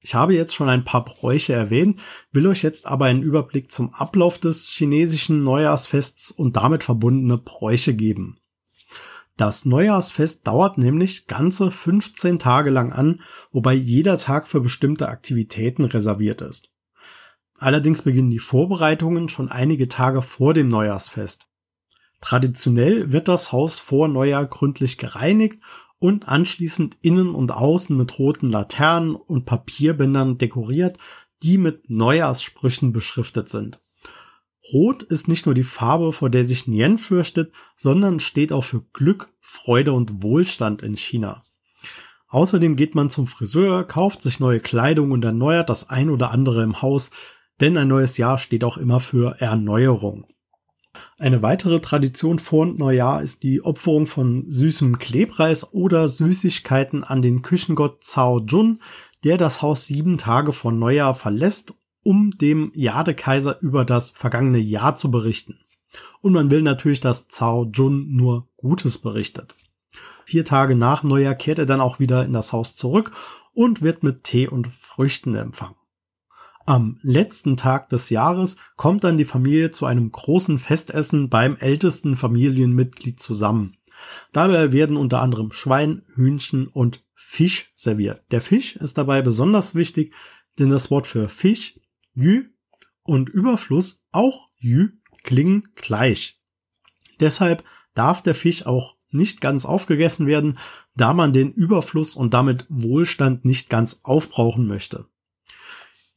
Ich 0.00 0.14
habe 0.14 0.34
jetzt 0.34 0.54
schon 0.54 0.70
ein 0.70 0.84
paar 0.84 1.04
Bräuche 1.04 1.52
erwähnt, 1.52 2.00
will 2.32 2.46
euch 2.46 2.62
jetzt 2.62 2.86
aber 2.86 3.04
einen 3.04 3.22
Überblick 3.22 3.70
zum 3.70 3.92
Ablauf 3.92 4.38
des 4.38 4.70
chinesischen 4.70 5.44
Neujahrsfests 5.44 6.30
und 6.30 6.56
damit 6.56 6.84
verbundene 6.84 7.36
Bräuche 7.36 7.94
geben. 7.94 8.38
Das 9.36 9.64
Neujahrsfest 9.64 10.46
dauert 10.46 10.78
nämlich 10.78 11.26
ganze 11.26 11.70
15 11.70 12.38
Tage 12.38 12.70
lang 12.70 12.92
an, 12.92 13.20
wobei 13.52 13.74
jeder 13.74 14.16
Tag 14.18 14.48
für 14.48 14.60
bestimmte 14.60 15.08
Aktivitäten 15.08 15.84
reserviert 15.84 16.40
ist. 16.40 16.70
Allerdings 17.58 18.02
beginnen 18.02 18.30
die 18.30 18.38
Vorbereitungen 18.38 19.28
schon 19.28 19.50
einige 19.50 19.88
Tage 19.88 20.22
vor 20.22 20.54
dem 20.54 20.68
Neujahrsfest. 20.68 21.48
Traditionell 22.22 23.12
wird 23.12 23.28
das 23.28 23.52
Haus 23.52 23.78
vor 23.78 24.08
Neujahr 24.08 24.46
gründlich 24.46 24.98
gereinigt 24.98 25.62
und 26.00 26.26
anschließend 26.26 26.96
innen 27.02 27.34
und 27.34 27.52
außen 27.52 27.96
mit 27.96 28.18
roten 28.18 28.50
Laternen 28.50 29.14
und 29.14 29.44
Papierbändern 29.44 30.38
dekoriert, 30.38 30.98
die 31.42 31.58
mit 31.58 31.88
Neujahrssprüchen 31.88 32.92
beschriftet 32.92 33.48
sind. 33.48 33.80
Rot 34.72 35.02
ist 35.02 35.28
nicht 35.28 35.46
nur 35.46 35.54
die 35.54 35.62
Farbe, 35.62 36.12
vor 36.12 36.30
der 36.30 36.46
sich 36.46 36.66
Nien 36.66 36.98
fürchtet, 36.98 37.52
sondern 37.76 38.18
steht 38.18 38.52
auch 38.52 38.64
für 38.64 38.82
Glück, 38.92 39.32
Freude 39.40 39.92
und 39.92 40.22
Wohlstand 40.22 40.82
in 40.82 40.96
China. 40.96 41.44
Außerdem 42.28 42.76
geht 42.76 42.94
man 42.94 43.10
zum 43.10 43.26
Friseur, 43.26 43.84
kauft 43.84 44.22
sich 44.22 44.38
neue 44.38 44.60
Kleidung 44.60 45.10
und 45.10 45.24
erneuert 45.24 45.68
das 45.68 45.90
ein 45.90 46.10
oder 46.10 46.30
andere 46.30 46.62
im 46.62 46.80
Haus, 46.80 47.10
denn 47.60 47.76
ein 47.76 47.88
neues 47.88 48.16
Jahr 48.16 48.38
steht 48.38 48.64
auch 48.64 48.76
immer 48.76 49.00
für 49.00 49.40
Erneuerung. 49.40 50.26
Eine 51.18 51.42
weitere 51.42 51.80
Tradition 51.80 52.38
vor 52.38 52.66
Neujahr 52.66 53.22
ist 53.22 53.42
die 53.42 53.62
Opferung 53.62 54.06
von 54.06 54.50
süßem 54.50 54.98
Klebreis 54.98 55.72
oder 55.72 56.08
Süßigkeiten 56.08 57.04
an 57.04 57.22
den 57.22 57.42
Küchengott 57.42 58.02
Cao 58.04 58.40
Jun, 58.40 58.80
der 59.22 59.36
das 59.36 59.62
Haus 59.62 59.86
sieben 59.86 60.18
Tage 60.18 60.52
vor 60.52 60.72
Neujahr 60.72 61.14
verlässt, 61.14 61.74
um 62.02 62.32
dem 62.38 62.72
Jadekaiser 62.74 63.60
über 63.60 63.84
das 63.84 64.12
vergangene 64.12 64.58
Jahr 64.58 64.96
zu 64.96 65.10
berichten. 65.10 65.60
Und 66.22 66.32
man 66.32 66.50
will 66.50 66.62
natürlich, 66.62 67.00
dass 67.00 67.28
Cao 67.28 67.70
Jun 67.72 68.16
nur 68.16 68.48
Gutes 68.56 68.98
berichtet. 68.98 69.54
Vier 70.24 70.44
Tage 70.44 70.76
nach 70.76 71.02
Neujahr 71.02 71.34
kehrt 71.34 71.58
er 71.58 71.66
dann 71.66 71.80
auch 71.80 71.98
wieder 71.98 72.24
in 72.24 72.32
das 72.32 72.52
Haus 72.52 72.76
zurück 72.76 73.12
und 73.52 73.82
wird 73.82 74.02
mit 74.02 74.24
Tee 74.24 74.48
und 74.48 74.68
Früchten 74.68 75.34
empfangen. 75.34 75.74
Am 76.70 77.00
letzten 77.02 77.56
Tag 77.56 77.88
des 77.88 78.10
Jahres 78.10 78.56
kommt 78.76 79.02
dann 79.02 79.18
die 79.18 79.24
Familie 79.24 79.72
zu 79.72 79.86
einem 79.86 80.12
großen 80.12 80.60
Festessen 80.60 81.28
beim 81.28 81.56
ältesten 81.56 82.14
Familienmitglied 82.14 83.18
zusammen. 83.18 83.76
Dabei 84.32 84.70
werden 84.70 84.96
unter 84.96 85.20
anderem 85.20 85.50
Schwein, 85.50 86.02
Hühnchen 86.14 86.68
und 86.68 87.02
Fisch 87.16 87.72
serviert. 87.74 88.22
Der 88.30 88.40
Fisch 88.40 88.76
ist 88.76 88.98
dabei 88.98 89.20
besonders 89.20 89.74
wichtig, 89.74 90.14
denn 90.60 90.70
das 90.70 90.92
Wort 90.92 91.08
für 91.08 91.28
Fisch, 91.28 91.76
Jü 92.14 92.50
und 93.02 93.28
Überfluss, 93.28 94.04
auch 94.12 94.46
Jü, 94.60 94.90
klingen 95.24 95.70
gleich. 95.74 96.40
Deshalb 97.18 97.64
darf 97.94 98.22
der 98.22 98.36
Fisch 98.36 98.64
auch 98.64 98.94
nicht 99.10 99.40
ganz 99.40 99.64
aufgegessen 99.64 100.28
werden, 100.28 100.56
da 100.94 101.14
man 101.14 101.32
den 101.32 101.50
Überfluss 101.50 102.14
und 102.14 102.32
damit 102.32 102.64
Wohlstand 102.68 103.44
nicht 103.44 103.70
ganz 103.70 104.02
aufbrauchen 104.04 104.68
möchte. 104.68 105.09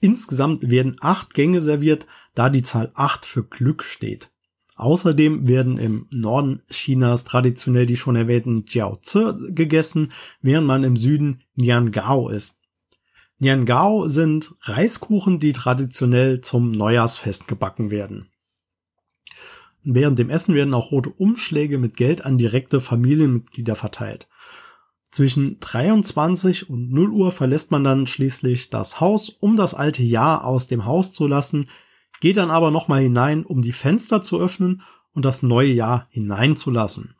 Insgesamt 0.04 0.70
werden 0.70 0.98
acht 1.00 1.34
Gänge 1.34 1.62
serviert, 1.62 2.08
da 2.36 2.50
die 2.50 2.62
Zahl 2.62 2.92
acht 2.94 3.26
für 3.26 3.42
Glück 3.42 3.86
steht. 3.86 4.32
Außerdem 4.76 5.48
werden 5.48 5.78
im 5.78 6.08
Norden 6.10 6.62
Chinas 6.70 7.24
traditionell 7.24 7.86
die 7.86 7.96
schon 7.96 8.18
erwähnten 8.18 8.66
Jiaozi 8.68 9.32
gegessen, 9.52 10.12
während 10.42 10.68
man 10.68 10.84
im 10.84 10.98
Süden 10.98 11.44
Niangao 11.56 12.28
isst. 12.28 12.60
Niangao 13.40 14.10
sind 14.10 14.54
Reiskuchen, 14.64 15.40
die 15.40 15.54
traditionell 15.54 16.42
zum 16.42 16.72
Neujahrsfest 16.72 17.48
gebacken 17.48 17.90
werden. 17.90 18.28
Während 19.86 20.20
dem 20.20 20.30
Essen 20.30 20.54
werden 20.54 20.74
auch 20.74 20.92
rote 20.92 21.12
Umschläge 21.12 21.78
mit 21.78 21.96
Geld 21.96 22.26
an 22.26 22.38
direkte 22.38 22.82
Familienmitglieder 22.82 23.78
verteilt. 23.78 24.28
Zwischen 25.13 25.60
23 25.60 26.72
und 26.72 26.91
0 26.91 27.12
Uhr 27.12 27.32
verlässt 27.32 27.70
man 27.70 27.84
dann 27.84 28.08
schließlich 28.08 28.72
das 28.72 29.00
Haus, 29.00 29.29
um 29.29 29.55
das 29.55 29.75
alte 29.75 30.01
Jahr 30.01 30.43
aus 30.43 30.65
dem 30.65 30.86
Haus 30.86 31.12
zu 31.12 31.27
lassen, 31.27 31.70
geht 32.20 32.38
dann 32.38 32.50
aber 32.50 32.72
nochmal 32.72 33.03
hinein, 33.03 33.46
um 33.46 33.62
die 33.62 33.74
Fenster 33.74 34.24
zu 34.24 34.39
öffnen 34.39 34.82
und 35.13 35.24
das 35.24 35.43
neue 35.43 35.72
Jahr 35.72 36.08
hineinzulassen. 36.10 37.13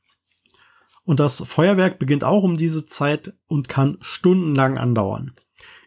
Und 1.04 1.20
das 1.20 1.44
Feuerwerk 1.46 2.00
beginnt 2.00 2.24
auch 2.24 2.42
um 2.42 2.58
diese 2.58 2.88
Zeit 2.88 3.36
und 3.46 3.70
kann 3.70 4.00
stundenlang 4.02 4.80
andauern. 4.80 5.36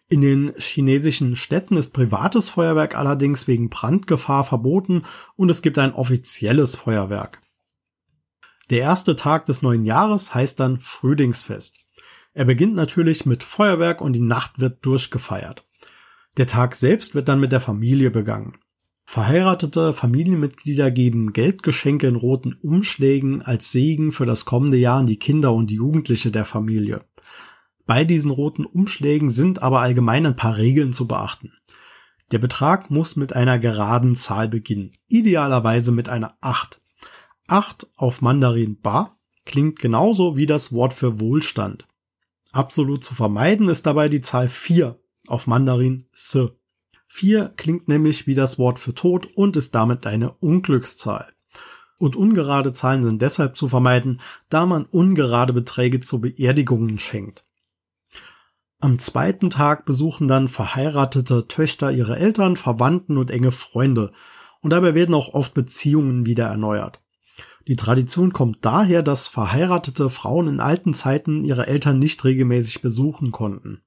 In 0.08 0.20
den 0.20 0.52
chinesischen 0.58 1.34
Städten 1.34 1.76
ist 1.76 1.92
privates 1.92 2.50
Feuerwerk 2.50 2.96
allerdings 2.96 3.48
wegen 3.48 3.68
Brandgefahr 3.68 4.44
verboten 4.44 5.02
und 5.34 5.50
es 5.50 5.60
gibt 5.60 5.76
ein 5.76 5.92
offizielles 5.92 6.76
Feuerwerk. 6.76 7.42
Der 8.70 8.82
erste 8.82 9.16
Tag 9.16 9.46
des 9.46 9.60
neuen 9.60 9.84
Jahres 9.84 10.36
heißt 10.36 10.60
dann 10.60 10.78
Frühlingsfest. 10.78 11.85
Er 12.36 12.44
beginnt 12.44 12.74
natürlich 12.74 13.24
mit 13.24 13.42
Feuerwerk 13.42 14.02
und 14.02 14.12
die 14.12 14.20
Nacht 14.20 14.60
wird 14.60 14.84
durchgefeiert. 14.84 15.64
Der 16.36 16.46
Tag 16.46 16.74
selbst 16.74 17.14
wird 17.14 17.28
dann 17.28 17.40
mit 17.40 17.50
der 17.50 17.62
Familie 17.62 18.10
begangen. 18.10 18.58
Verheiratete 19.06 19.94
Familienmitglieder 19.94 20.90
geben 20.90 21.32
Geldgeschenke 21.32 22.06
in 22.06 22.14
roten 22.14 22.52
Umschlägen 22.52 23.40
als 23.40 23.72
Segen 23.72 24.12
für 24.12 24.26
das 24.26 24.44
kommende 24.44 24.76
Jahr 24.76 24.98
an 24.98 25.06
die 25.06 25.18
Kinder 25.18 25.54
und 25.54 25.70
Jugendliche 25.70 26.30
der 26.30 26.44
Familie. 26.44 27.06
Bei 27.86 28.04
diesen 28.04 28.30
roten 28.30 28.66
Umschlägen 28.66 29.30
sind 29.30 29.62
aber 29.62 29.80
allgemein 29.80 30.26
ein 30.26 30.36
paar 30.36 30.58
Regeln 30.58 30.92
zu 30.92 31.08
beachten. 31.08 31.54
Der 32.32 32.38
Betrag 32.38 32.90
muss 32.90 33.16
mit 33.16 33.32
einer 33.32 33.58
geraden 33.58 34.14
Zahl 34.14 34.48
beginnen, 34.48 34.92
idealerweise 35.08 35.90
mit 35.90 36.10
einer 36.10 36.36
8. 36.42 36.82
8 37.48 37.86
auf 37.96 38.20
Mandarin 38.20 38.78
Ba 38.78 39.16
klingt 39.46 39.78
genauso 39.78 40.36
wie 40.36 40.44
das 40.44 40.74
Wort 40.74 40.92
für 40.92 41.18
Wohlstand. 41.18 41.86
Absolut 42.56 43.04
zu 43.04 43.14
vermeiden 43.14 43.68
ist 43.68 43.84
dabei 43.84 44.08
die 44.08 44.22
Zahl 44.22 44.48
4 44.48 44.98
auf 45.28 45.46
Mandarin 45.46 46.06
Se. 46.14 46.56
4 47.08 47.50
klingt 47.54 47.86
nämlich 47.86 48.26
wie 48.26 48.34
das 48.34 48.58
Wort 48.58 48.78
für 48.78 48.94
Tod 48.94 49.28
und 49.36 49.58
ist 49.58 49.74
damit 49.74 50.06
eine 50.06 50.30
Unglückszahl. 50.30 51.34
Und 51.98 52.16
ungerade 52.16 52.72
Zahlen 52.72 53.02
sind 53.02 53.20
deshalb 53.20 53.58
zu 53.58 53.68
vermeiden, 53.68 54.22
da 54.48 54.64
man 54.64 54.86
ungerade 54.86 55.52
Beträge 55.52 56.00
zu 56.00 56.22
Beerdigungen 56.22 56.98
schenkt. 56.98 57.44
Am 58.78 58.98
zweiten 59.00 59.50
Tag 59.50 59.84
besuchen 59.84 60.26
dann 60.26 60.48
verheiratete 60.48 61.48
Töchter 61.48 61.92
ihre 61.92 62.16
Eltern, 62.16 62.56
Verwandten 62.56 63.18
und 63.18 63.30
enge 63.30 63.52
Freunde. 63.52 64.12
Und 64.62 64.70
dabei 64.70 64.94
werden 64.94 65.14
auch 65.14 65.34
oft 65.34 65.52
Beziehungen 65.52 66.24
wieder 66.24 66.46
erneuert. 66.46 67.02
Die 67.68 67.76
Tradition 67.76 68.32
kommt 68.32 68.58
daher, 68.64 69.02
dass 69.02 69.26
verheiratete 69.26 70.08
Frauen 70.08 70.46
in 70.46 70.60
alten 70.60 70.94
Zeiten 70.94 71.44
ihre 71.44 71.66
Eltern 71.66 71.98
nicht 71.98 72.24
regelmäßig 72.24 72.80
besuchen 72.80 73.32
konnten. 73.32 73.82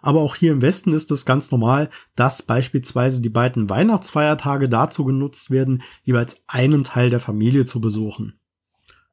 Aber 0.00 0.20
auch 0.20 0.36
hier 0.36 0.52
im 0.52 0.60
Westen 0.60 0.92
ist 0.92 1.10
es 1.10 1.24
ganz 1.24 1.50
normal, 1.50 1.88
dass 2.14 2.42
beispielsweise 2.42 3.22
die 3.22 3.30
beiden 3.30 3.70
Weihnachtsfeiertage 3.70 4.68
dazu 4.68 5.04
genutzt 5.04 5.50
werden, 5.50 5.82
jeweils 6.02 6.42
einen 6.46 6.84
Teil 6.84 7.10
der 7.10 7.20
Familie 7.20 7.64
zu 7.64 7.80
besuchen. 7.80 8.38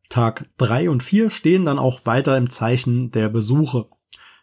Tag 0.10 0.50
drei 0.58 0.90
und 0.90 1.02
vier 1.02 1.30
stehen 1.30 1.64
dann 1.64 1.80
auch 1.80 2.06
weiter 2.06 2.38
im 2.38 2.50
Zeichen 2.50 3.12
der 3.12 3.30
Besuche. 3.30 3.88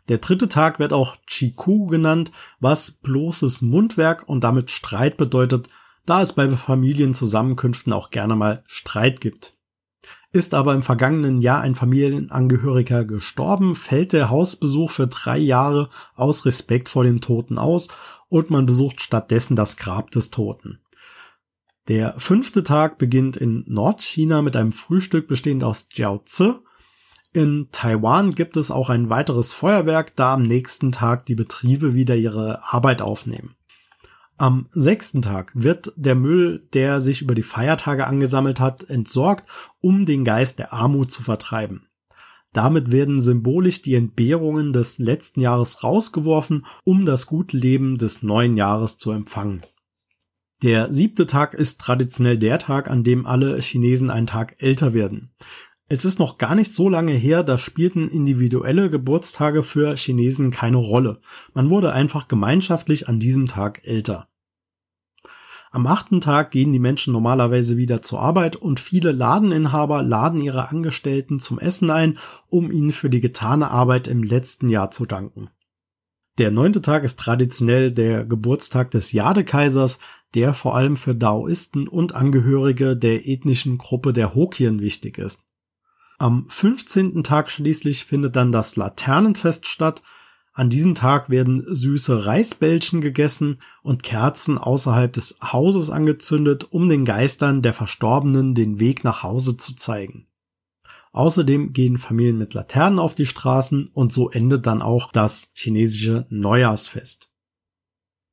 Der 0.08 0.18
dritte 0.18 0.48
Tag 0.48 0.78
wird 0.78 0.94
auch 0.94 1.16
Chiku 1.26 1.86
genannt, 1.86 2.32
was 2.58 2.92
bloßes 2.92 3.60
Mundwerk 3.60 4.26
und 4.26 4.42
damit 4.42 4.70
Streit 4.70 5.18
bedeutet, 5.18 5.68
da 6.08 6.22
es 6.22 6.32
bei 6.32 6.48
Familienzusammenkünften 6.48 7.92
auch 7.92 8.10
gerne 8.10 8.36
mal 8.36 8.64
Streit 8.66 9.20
gibt. 9.20 9.54
Ist 10.32 10.54
aber 10.54 10.74
im 10.74 10.82
vergangenen 10.82 11.38
Jahr 11.40 11.62
ein 11.62 11.74
Familienangehöriger 11.74 13.04
gestorben, 13.04 13.74
fällt 13.74 14.12
der 14.12 14.30
Hausbesuch 14.30 14.90
für 14.90 15.06
drei 15.06 15.38
Jahre 15.38 15.90
aus 16.14 16.44
Respekt 16.44 16.88
vor 16.88 17.04
dem 17.04 17.20
Toten 17.20 17.58
aus 17.58 17.88
und 18.28 18.50
man 18.50 18.66
besucht 18.66 19.00
stattdessen 19.00 19.56
das 19.56 19.76
Grab 19.76 20.10
des 20.10 20.30
Toten. 20.30 20.80
Der 21.88 22.14
fünfte 22.18 22.62
Tag 22.62 22.98
beginnt 22.98 23.36
in 23.36 23.64
Nordchina 23.66 24.42
mit 24.42 24.56
einem 24.56 24.72
Frühstück 24.72 25.28
bestehend 25.28 25.64
aus 25.64 25.88
Jiaozi, 25.92 26.54
in 27.32 27.68
Taiwan 27.72 28.34
gibt 28.34 28.56
es 28.56 28.70
auch 28.70 28.88
ein 28.88 29.10
weiteres 29.10 29.52
Feuerwerk, 29.52 30.16
da 30.16 30.34
am 30.34 30.42
nächsten 30.42 30.92
Tag 30.92 31.26
die 31.26 31.34
Betriebe 31.34 31.94
wieder 31.94 32.16
ihre 32.16 32.62
Arbeit 32.64 33.02
aufnehmen. 33.02 33.54
Am 34.40 34.68
sechsten 34.70 35.20
Tag 35.20 35.50
wird 35.54 35.92
der 35.96 36.14
Müll, 36.14 36.68
der 36.72 37.00
sich 37.00 37.22
über 37.22 37.34
die 37.34 37.42
Feiertage 37.42 38.06
angesammelt 38.06 38.60
hat, 38.60 38.88
entsorgt, 38.88 39.50
um 39.80 40.06
den 40.06 40.24
Geist 40.24 40.60
der 40.60 40.72
Armut 40.72 41.10
zu 41.10 41.24
vertreiben. 41.24 41.88
Damit 42.52 42.92
werden 42.92 43.20
symbolisch 43.20 43.82
die 43.82 43.96
Entbehrungen 43.96 44.72
des 44.72 44.98
letzten 44.98 45.40
Jahres 45.40 45.82
rausgeworfen, 45.82 46.66
um 46.84 47.04
das 47.04 47.26
gute 47.26 47.56
Leben 47.56 47.98
des 47.98 48.22
neuen 48.22 48.56
Jahres 48.56 48.96
zu 48.96 49.10
empfangen. 49.10 49.62
Der 50.62 50.92
siebte 50.92 51.26
Tag 51.26 51.54
ist 51.54 51.80
traditionell 51.80 52.38
der 52.38 52.60
Tag, 52.60 52.88
an 52.88 53.02
dem 53.02 53.26
alle 53.26 53.60
Chinesen 53.60 54.08
einen 54.08 54.28
Tag 54.28 54.54
älter 54.58 54.94
werden. 54.94 55.32
Es 55.88 56.04
ist 56.04 56.18
noch 56.18 56.36
gar 56.36 56.54
nicht 56.54 56.74
so 56.74 56.88
lange 56.88 57.12
her, 57.12 57.42
da 57.42 57.56
spielten 57.56 58.08
individuelle 58.08 58.90
Geburtstage 58.90 59.62
für 59.62 59.96
Chinesen 59.96 60.50
keine 60.50 60.76
Rolle. 60.76 61.20
Man 61.54 61.70
wurde 61.70 61.92
einfach 61.92 62.28
gemeinschaftlich 62.28 63.08
an 63.08 63.20
diesem 63.20 63.46
Tag 63.46 63.80
älter. 63.84 64.27
Am 65.70 65.86
achten 65.86 66.20
Tag 66.20 66.50
gehen 66.50 66.72
die 66.72 66.78
Menschen 66.78 67.12
normalerweise 67.12 67.76
wieder 67.76 68.00
zur 68.00 68.20
Arbeit 68.20 68.56
und 68.56 68.80
viele 68.80 69.12
Ladeninhaber 69.12 70.02
laden 70.02 70.40
ihre 70.40 70.68
Angestellten 70.68 71.40
zum 71.40 71.58
Essen 71.58 71.90
ein, 71.90 72.18
um 72.48 72.70
ihnen 72.70 72.92
für 72.92 73.10
die 73.10 73.20
getane 73.20 73.70
Arbeit 73.70 74.08
im 74.08 74.22
letzten 74.22 74.68
Jahr 74.68 74.90
zu 74.90 75.04
danken. 75.04 75.50
Der 76.38 76.50
neunte 76.52 76.80
Tag 76.80 77.02
ist 77.02 77.18
traditionell 77.18 77.90
der 77.90 78.24
Geburtstag 78.24 78.92
des 78.92 79.12
Jadekaisers, 79.12 79.98
der 80.34 80.54
vor 80.54 80.76
allem 80.76 80.96
für 80.96 81.14
Daoisten 81.14 81.88
und 81.88 82.14
Angehörige 82.14 82.96
der 82.96 83.26
ethnischen 83.26 83.76
Gruppe 83.76 84.12
der 84.12 84.34
Hokien 84.34 84.80
wichtig 84.80 85.18
ist. 85.18 85.42
Am 86.18 86.46
15. 86.48 87.22
Tag 87.24 87.50
schließlich 87.50 88.04
findet 88.04 88.36
dann 88.36 88.52
das 88.52 88.76
Laternenfest 88.76 89.66
statt. 89.66 90.02
An 90.58 90.70
diesem 90.70 90.96
Tag 90.96 91.30
werden 91.30 91.62
süße 91.72 92.26
Reisbällchen 92.26 93.00
gegessen 93.00 93.60
und 93.84 94.02
Kerzen 94.02 94.58
außerhalb 94.58 95.12
des 95.12 95.38
Hauses 95.40 95.88
angezündet, 95.88 96.66
um 96.72 96.88
den 96.88 97.04
Geistern 97.04 97.62
der 97.62 97.74
Verstorbenen 97.74 98.56
den 98.56 98.80
Weg 98.80 99.04
nach 99.04 99.22
Hause 99.22 99.56
zu 99.56 99.76
zeigen. 99.76 100.26
Außerdem 101.12 101.72
gehen 101.72 101.96
Familien 101.96 102.38
mit 102.38 102.54
Laternen 102.54 102.98
auf 102.98 103.14
die 103.14 103.26
Straßen 103.26 103.86
und 103.92 104.12
so 104.12 104.30
endet 104.30 104.66
dann 104.66 104.82
auch 104.82 105.12
das 105.12 105.52
chinesische 105.54 106.26
Neujahrsfest. 106.28 107.30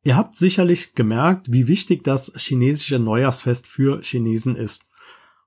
Ihr 0.03 0.15
habt 0.15 0.35
sicherlich 0.35 0.95
gemerkt, 0.95 1.51
wie 1.51 1.67
wichtig 1.67 2.03
das 2.03 2.31
chinesische 2.35 2.97
Neujahrsfest 2.97 3.67
für 3.67 4.01
Chinesen 4.01 4.55
ist. 4.55 4.87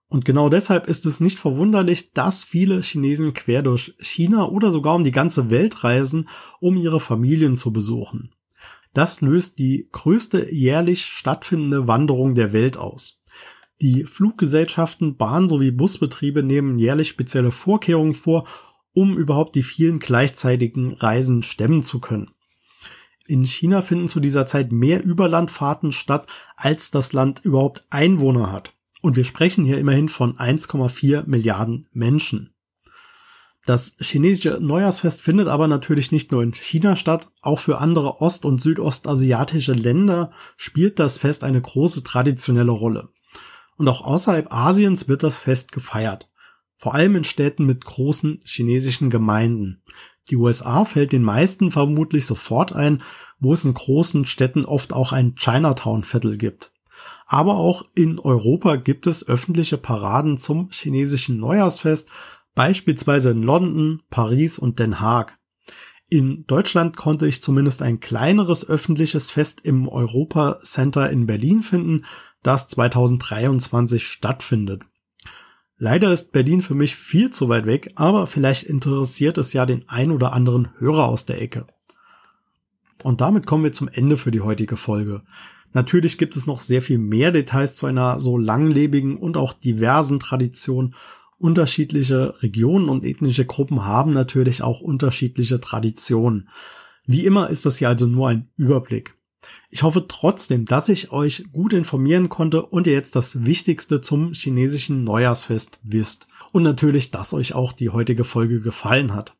Und 0.08 0.24
genau 0.24 0.48
deshalb 0.48 0.88
ist 0.88 1.04
es 1.04 1.20
nicht 1.20 1.38
verwunderlich, 1.38 2.12
dass 2.12 2.42
viele 2.42 2.80
Chinesen 2.80 3.34
quer 3.34 3.62
durch 3.62 3.94
China 4.00 4.48
oder 4.48 4.70
sogar 4.70 4.94
um 4.94 5.04
die 5.04 5.12
ganze 5.12 5.50
Welt 5.50 5.84
reisen, 5.84 6.28
um 6.60 6.76
ihre 6.76 7.00
Familien 7.00 7.56
zu 7.56 7.72
besuchen. 7.72 8.30
Das 8.94 9.20
löst 9.20 9.58
die 9.58 9.88
größte 9.92 10.52
jährlich 10.52 11.04
stattfindende 11.04 11.86
Wanderung 11.86 12.34
der 12.34 12.54
Welt 12.54 12.78
aus. 12.78 13.22
Die 13.80 14.04
Fluggesellschaften, 14.04 15.16
Bahn- 15.16 15.48
sowie 15.48 15.70
Busbetriebe 15.70 16.42
nehmen 16.42 16.78
jährlich 16.78 17.08
spezielle 17.08 17.52
Vorkehrungen 17.52 18.14
vor, 18.14 18.48
um 18.92 19.16
überhaupt 19.16 19.54
die 19.54 19.62
vielen 19.62 19.98
gleichzeitigen 19.98 20.94
Reisen 20.94 21.42
stemmen 21.42 21.82
zu 21.82 22.00
können. 22.00 22.30
In 23.26 23.44
China 23.44 23.82
finden 23.82 24.08
zu 24.08 24.20
dieser 24.20 24.46
Zeit 24.46 24.72
mehr 24.72 25.04
Überlandfahrten 25.04 25.92
statt, 25.92 26.26
als 26.56 26.90
das 26.90 27.12
Land 27.12 27.44
überhaupt 27.44 27.82
Einwohner 27.90 28.50
hat. 28.50 28.72
Und 29.02 29.16
wir 29.16 29.24
sprechen 29.24 29.64
hier 29.64 29.78
immerhin 29.78 30.08
von 30.08 30.36
1,4 30.36 31.24
Milliarden 31.26 31.86
Menschen. 31.92 32.54
Das 33.68 33.96
chinesische 34.00 34.58
Neujahrsfest 34.60 35.20
findet 35.20 35.46
aber 35.46 35.68
natürlich 35.68 36.10
nicht 36.10 36.32
nur 36.32 36.42
in 36.42 36.54
China 36.54 36.96
statt, 36.96 37.30
auch 37.42 37.58
für 37.58 37.78
andere 37.78 38.22
ost- 38.22 38.46
und 38.46 38.62
südostasiatische 38.62 39.74
Länder 39.74 40.32
spielt 40.56 40.98
das 40.98 41.18
Fest 41.18 41.44
eine 41.44 41.60
große 41.60 42.02
traditionelle 42.02 42.70
Rolle. 42.70 43.10
Und 43.76 43.86
auch 43.88 44.00
außerhalb 44.00 44.52
Asiens 44.52 45.06
wird 45.06 45.22
das 45.22 45.38
Fest 45.38 45.70
gefeiert. 45.70 46.28
Vor 46.78 46.94
allem 46.94 47.16
in 47.16 47.24
Städten 47.24 47.66
mit 47.66 47.84
großen 47.84 48.40
chinesischen 48.44 49.10
Gemeinden. 49.10 49.82
Die 50.30 50.36
USA 50.36 50.84
fällt 50.84 51.12
den 51.12 51.22
meisten 51.22 51.70
vermutlich 51.70 52.24
sofort 52.24 52.72
ein, 52.72 53.02
wo 53.38 53.52
es 53.52 53.64
in 53.64 53.74
großen 53.74 54.24
Städten 54.24 54.64
oft 54.64 54.92
auch 54.92 55.12
ein 55.12 55.34
Chinatown-Viertel 55.36 56.38
gibt. 56.38 56.72
Aber 57.26 57.56
auch 57.56 57.82
in 57.94 58.18
Europa 58.18 58.76
gibt 58.76 59.06
es 59.06 59.26
öffentliche 59.26 59.78
Paraden 59.78 60.38
zum 60.38 60.70
chinesischen 60.70 61.38
Neujahrsfest, 61.38 62.08
beispielsweise 62.54 63.30
in 63.30 63.42
London, 63.42 64.02
Paris 64.10 64.58
und 64.58 64.78
Den 64.78 65.00
Haag. 65.00 65.38
In 66.10 66.46
Deutschland 66.46 66.96
konnte 66.96 67.28
ich 67.28 67.42
zumindest 67.42 67.82
ein 67.82 68.00
kleineres 68.00 68.68
öffentliches 68.68 69.30
Fest 69.30 69.60
im 69.62 69.88
Europa 69.88 70.58
Center 70.62 71.10
in 71.10 71.26
Berlin 71.26 71.62
finden, 71.62 72.06
das 72.42 72.68
2023 72.68 74.06
stattfindet. 74.06 74.82
Leider 75.76 76.12
ist 76.12 76.32
Berlin 76.32 76.62
für 76.62 76.74
mich 76.74 76.96
viel 76.96 77.30
zu 77.30 77.48
weit 77.48 77.66
weg, 77.66 77.92
aber 77.94 78.26
vielleicht 78.26 78.64
interessiert 78.64 79.38
es 79.38 79.52
ja 79.52 79.66
den 79.66 79.88
ein 79.88 80.10
oder 80.10 80.32
anderen 80.32 80.70
Hörer 80.78 81.06
aus 81.06 81.26
der 81.26 81.40
Ecke. 81.40 81.66
Und 83.04 83.20
damit 83.20 83.46
kommen 83.46 83.62
wir 83.62 83.72
zum 83.72 83.88
Ende 83.88 84.16
für 84.16 84.32
die 84.32 84.40
heutige 84.40 84.76
Folge. 84.76 85.22
Natürlich 85.72 86.18
gibt 86.18 86.37
es 86.37 86.46
noch 86.46 86.60
sehr 86.60 86.82
viel 86.82 86.98
mehr 86.98 87.30
Details 87.30 87.75
zu 87.75 87.87
einer 87.87 88.20
so 88.20 88.38
langlebigen 88.38 89.16
und 89.16 89.37
auch 89.37 89.52
diversen 89.52 90.18
Tradition. 90.18 90.94
Unterschiedliche 91.38 92.42
Regionen 92.42 92.88
und 92.88 93.04
ethnische 93.04 93.44
Gruppen 93.44 93.84
haben 93.84 94.10
natürlich 94.10 94.62
auch 94.62 94.80
unterschiedliche 94.80 95.60
Traditionen. 95.60 96.48
Wie 97.06 97.25
immer 97.25 97.48
ist 97.48 97.64
das 97.64 97.78
hier 97.78 97.88
also 97.88 98.06
nur 98.06 98.28
ein 98.28 98.48
Überblick. 98.56 99.14
Ich 99.70 99.82
hoffe 99.82 100.06
trotzdem, 100.08 100.64
dass 100.64 100.88
ich 100.88 101.12
euch 101.12 101.44
gut 101.52 101.72
informieren 101.72 102.28
konnte 102.28 102.62
und 102.62 102.87
ihr 102.87 102.92
jetzt 102.92 103.14
das 103.16 103.44
Wichtigste 103.46 104.00
zum 104.00 104.32
chinesischen 104.32 105.04
Neujahrsfest 105.04 105.78
wisst. 105.82 106.26
Und 106.52 106.62
natürlich, 106.62 107.10
dass 107.10 107.34
euch 107.34 107.54
auch 107.54 107.72
die 107.72 107.90
heutige 107.90 108.25
Folge 108.25 108.60
gefallen 108.60 109.14
hat. 109.14 109.37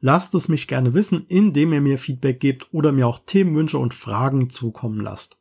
Lasst 0.00 0.34
es 0.34 0.48
mich 0.48 0.68
gerne 0.68 0.94
wissen, 0.94 1.24
indem 1.28 1.72
ihr 1.72 1.80
mir 1.80 1.98
Feedback 1.98 2.40
gebt 2.40 2.68
oder 2.72 2.92
mir 2.92 3.06
auch 3.06 3.20
Themenwünsche 3.24 3.78
und 3.78 3.94
Fragen 3.94 4.50
zukommen 4.50 5.00
lasst. 5.00 5.38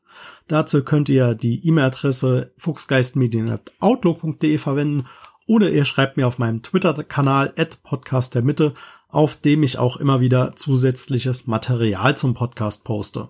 Dazu 0.48 0.84
könnt 0.84 1.10
ihr 1.10 1.36
die 1.36 1.68
E-Mail-Adresse 1.68 2.54
fuchsgeistmedien.outlook.de 2.58 4.58
verwenden 4.58 5.08
oder 5.48 5.72
ihr 5.72 5.86
schreibt 5.86 6.18
mir 6.18 6.28
auf 6.28 6.40
meinem 6.40 6.62
Twitter-Kanal 6.62 7.54
at 7.58 7.82
Podcast 7.84 8.36
der 8.36 8.42
Mitte, 8.42 8.74
auf 9.08 9.36
dem 9.36 9.64
ich 9.64 9.78
auch 9.78 9.98
immer 9.98 10.22
wieder 10.22 10.56
zusätzliches 10.56 11.48
Material 11.48 12.16
zum 12.16 12.34
Podcast 12.34 12.84
poste. 12.84 13.30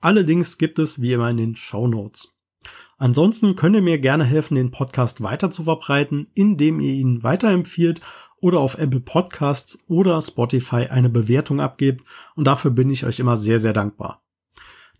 Allerdings 0.00 0.58
gibt 0.58 0.78
es 0.78 1.00
wie 1.00 1.12
immer 1.12 1.30
in 1.30 1.36
den 1.36 1.56
Show 1.56 1.86
Notes. 1.86 2.32
Ansonsten 2.98 3.56
könnt 3.56 3.76
ihr 3.76 3.82
mir 3.82 3.98
gerne 3.98 4.24
helfen, 4.24 4.54
den 4.54 4.70
Podcast 4.70 5.22
weiter 5.22 5.50
zu 5.50 5.64
verbreiten, 5.64 6.28
indem 6.34 6.80
ihr 6.80 6.94
ihn 6.94 7.22
weiterempfiehlt 7.22 8.00
oder 8.40 8.60
auf 8.60 8.78
Apple 8.78 9.00
Podcasts 9.00 9.78
oder 9.88 10.20
Spotify 10.22 10.86
eine 10.88 11.08
Bewertung 11.08 11.60
abgebt 11.60 12.04
und 12.34 12.46
dafür 12.46 12.70
bin 12.70 12.90
ich 12.90 13.04
euch 13.04 13.20
immer 13.20 13.36
sehr, 13.36 13.58
sehr 13.58 13.72
dankbar. 13.72 14.25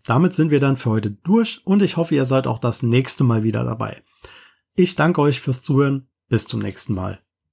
Damit 0.07 0.33
sind 0.33 0.51
wir 0.51 0.61
dann 0.61 0.77
für 0.77 0.89
heute 0.89 1.11
durch 1.11 1.59
und 1.65 1.81
ich 1.81 1.97
hoffe, 1.97 2.15
ihr 2.15 2.23
seid 2.23 2.47
auch 2.47 2.59
das 2.59 2.81
nächste 2.81 3.25
Mal 3.25 3.43
wieder 3.43 3.65
dabei. 3.65 4.03
Ich 4.73 4.95
danke 4.95 5.19
euch 5.19 5.41
fürs 5.41 5.61
Zuhören. 5.61 6.07
Bis 6.29 6.45
zum 6.45 6.61
nächsten 6.61 6.93
Mal. 6.93 7.19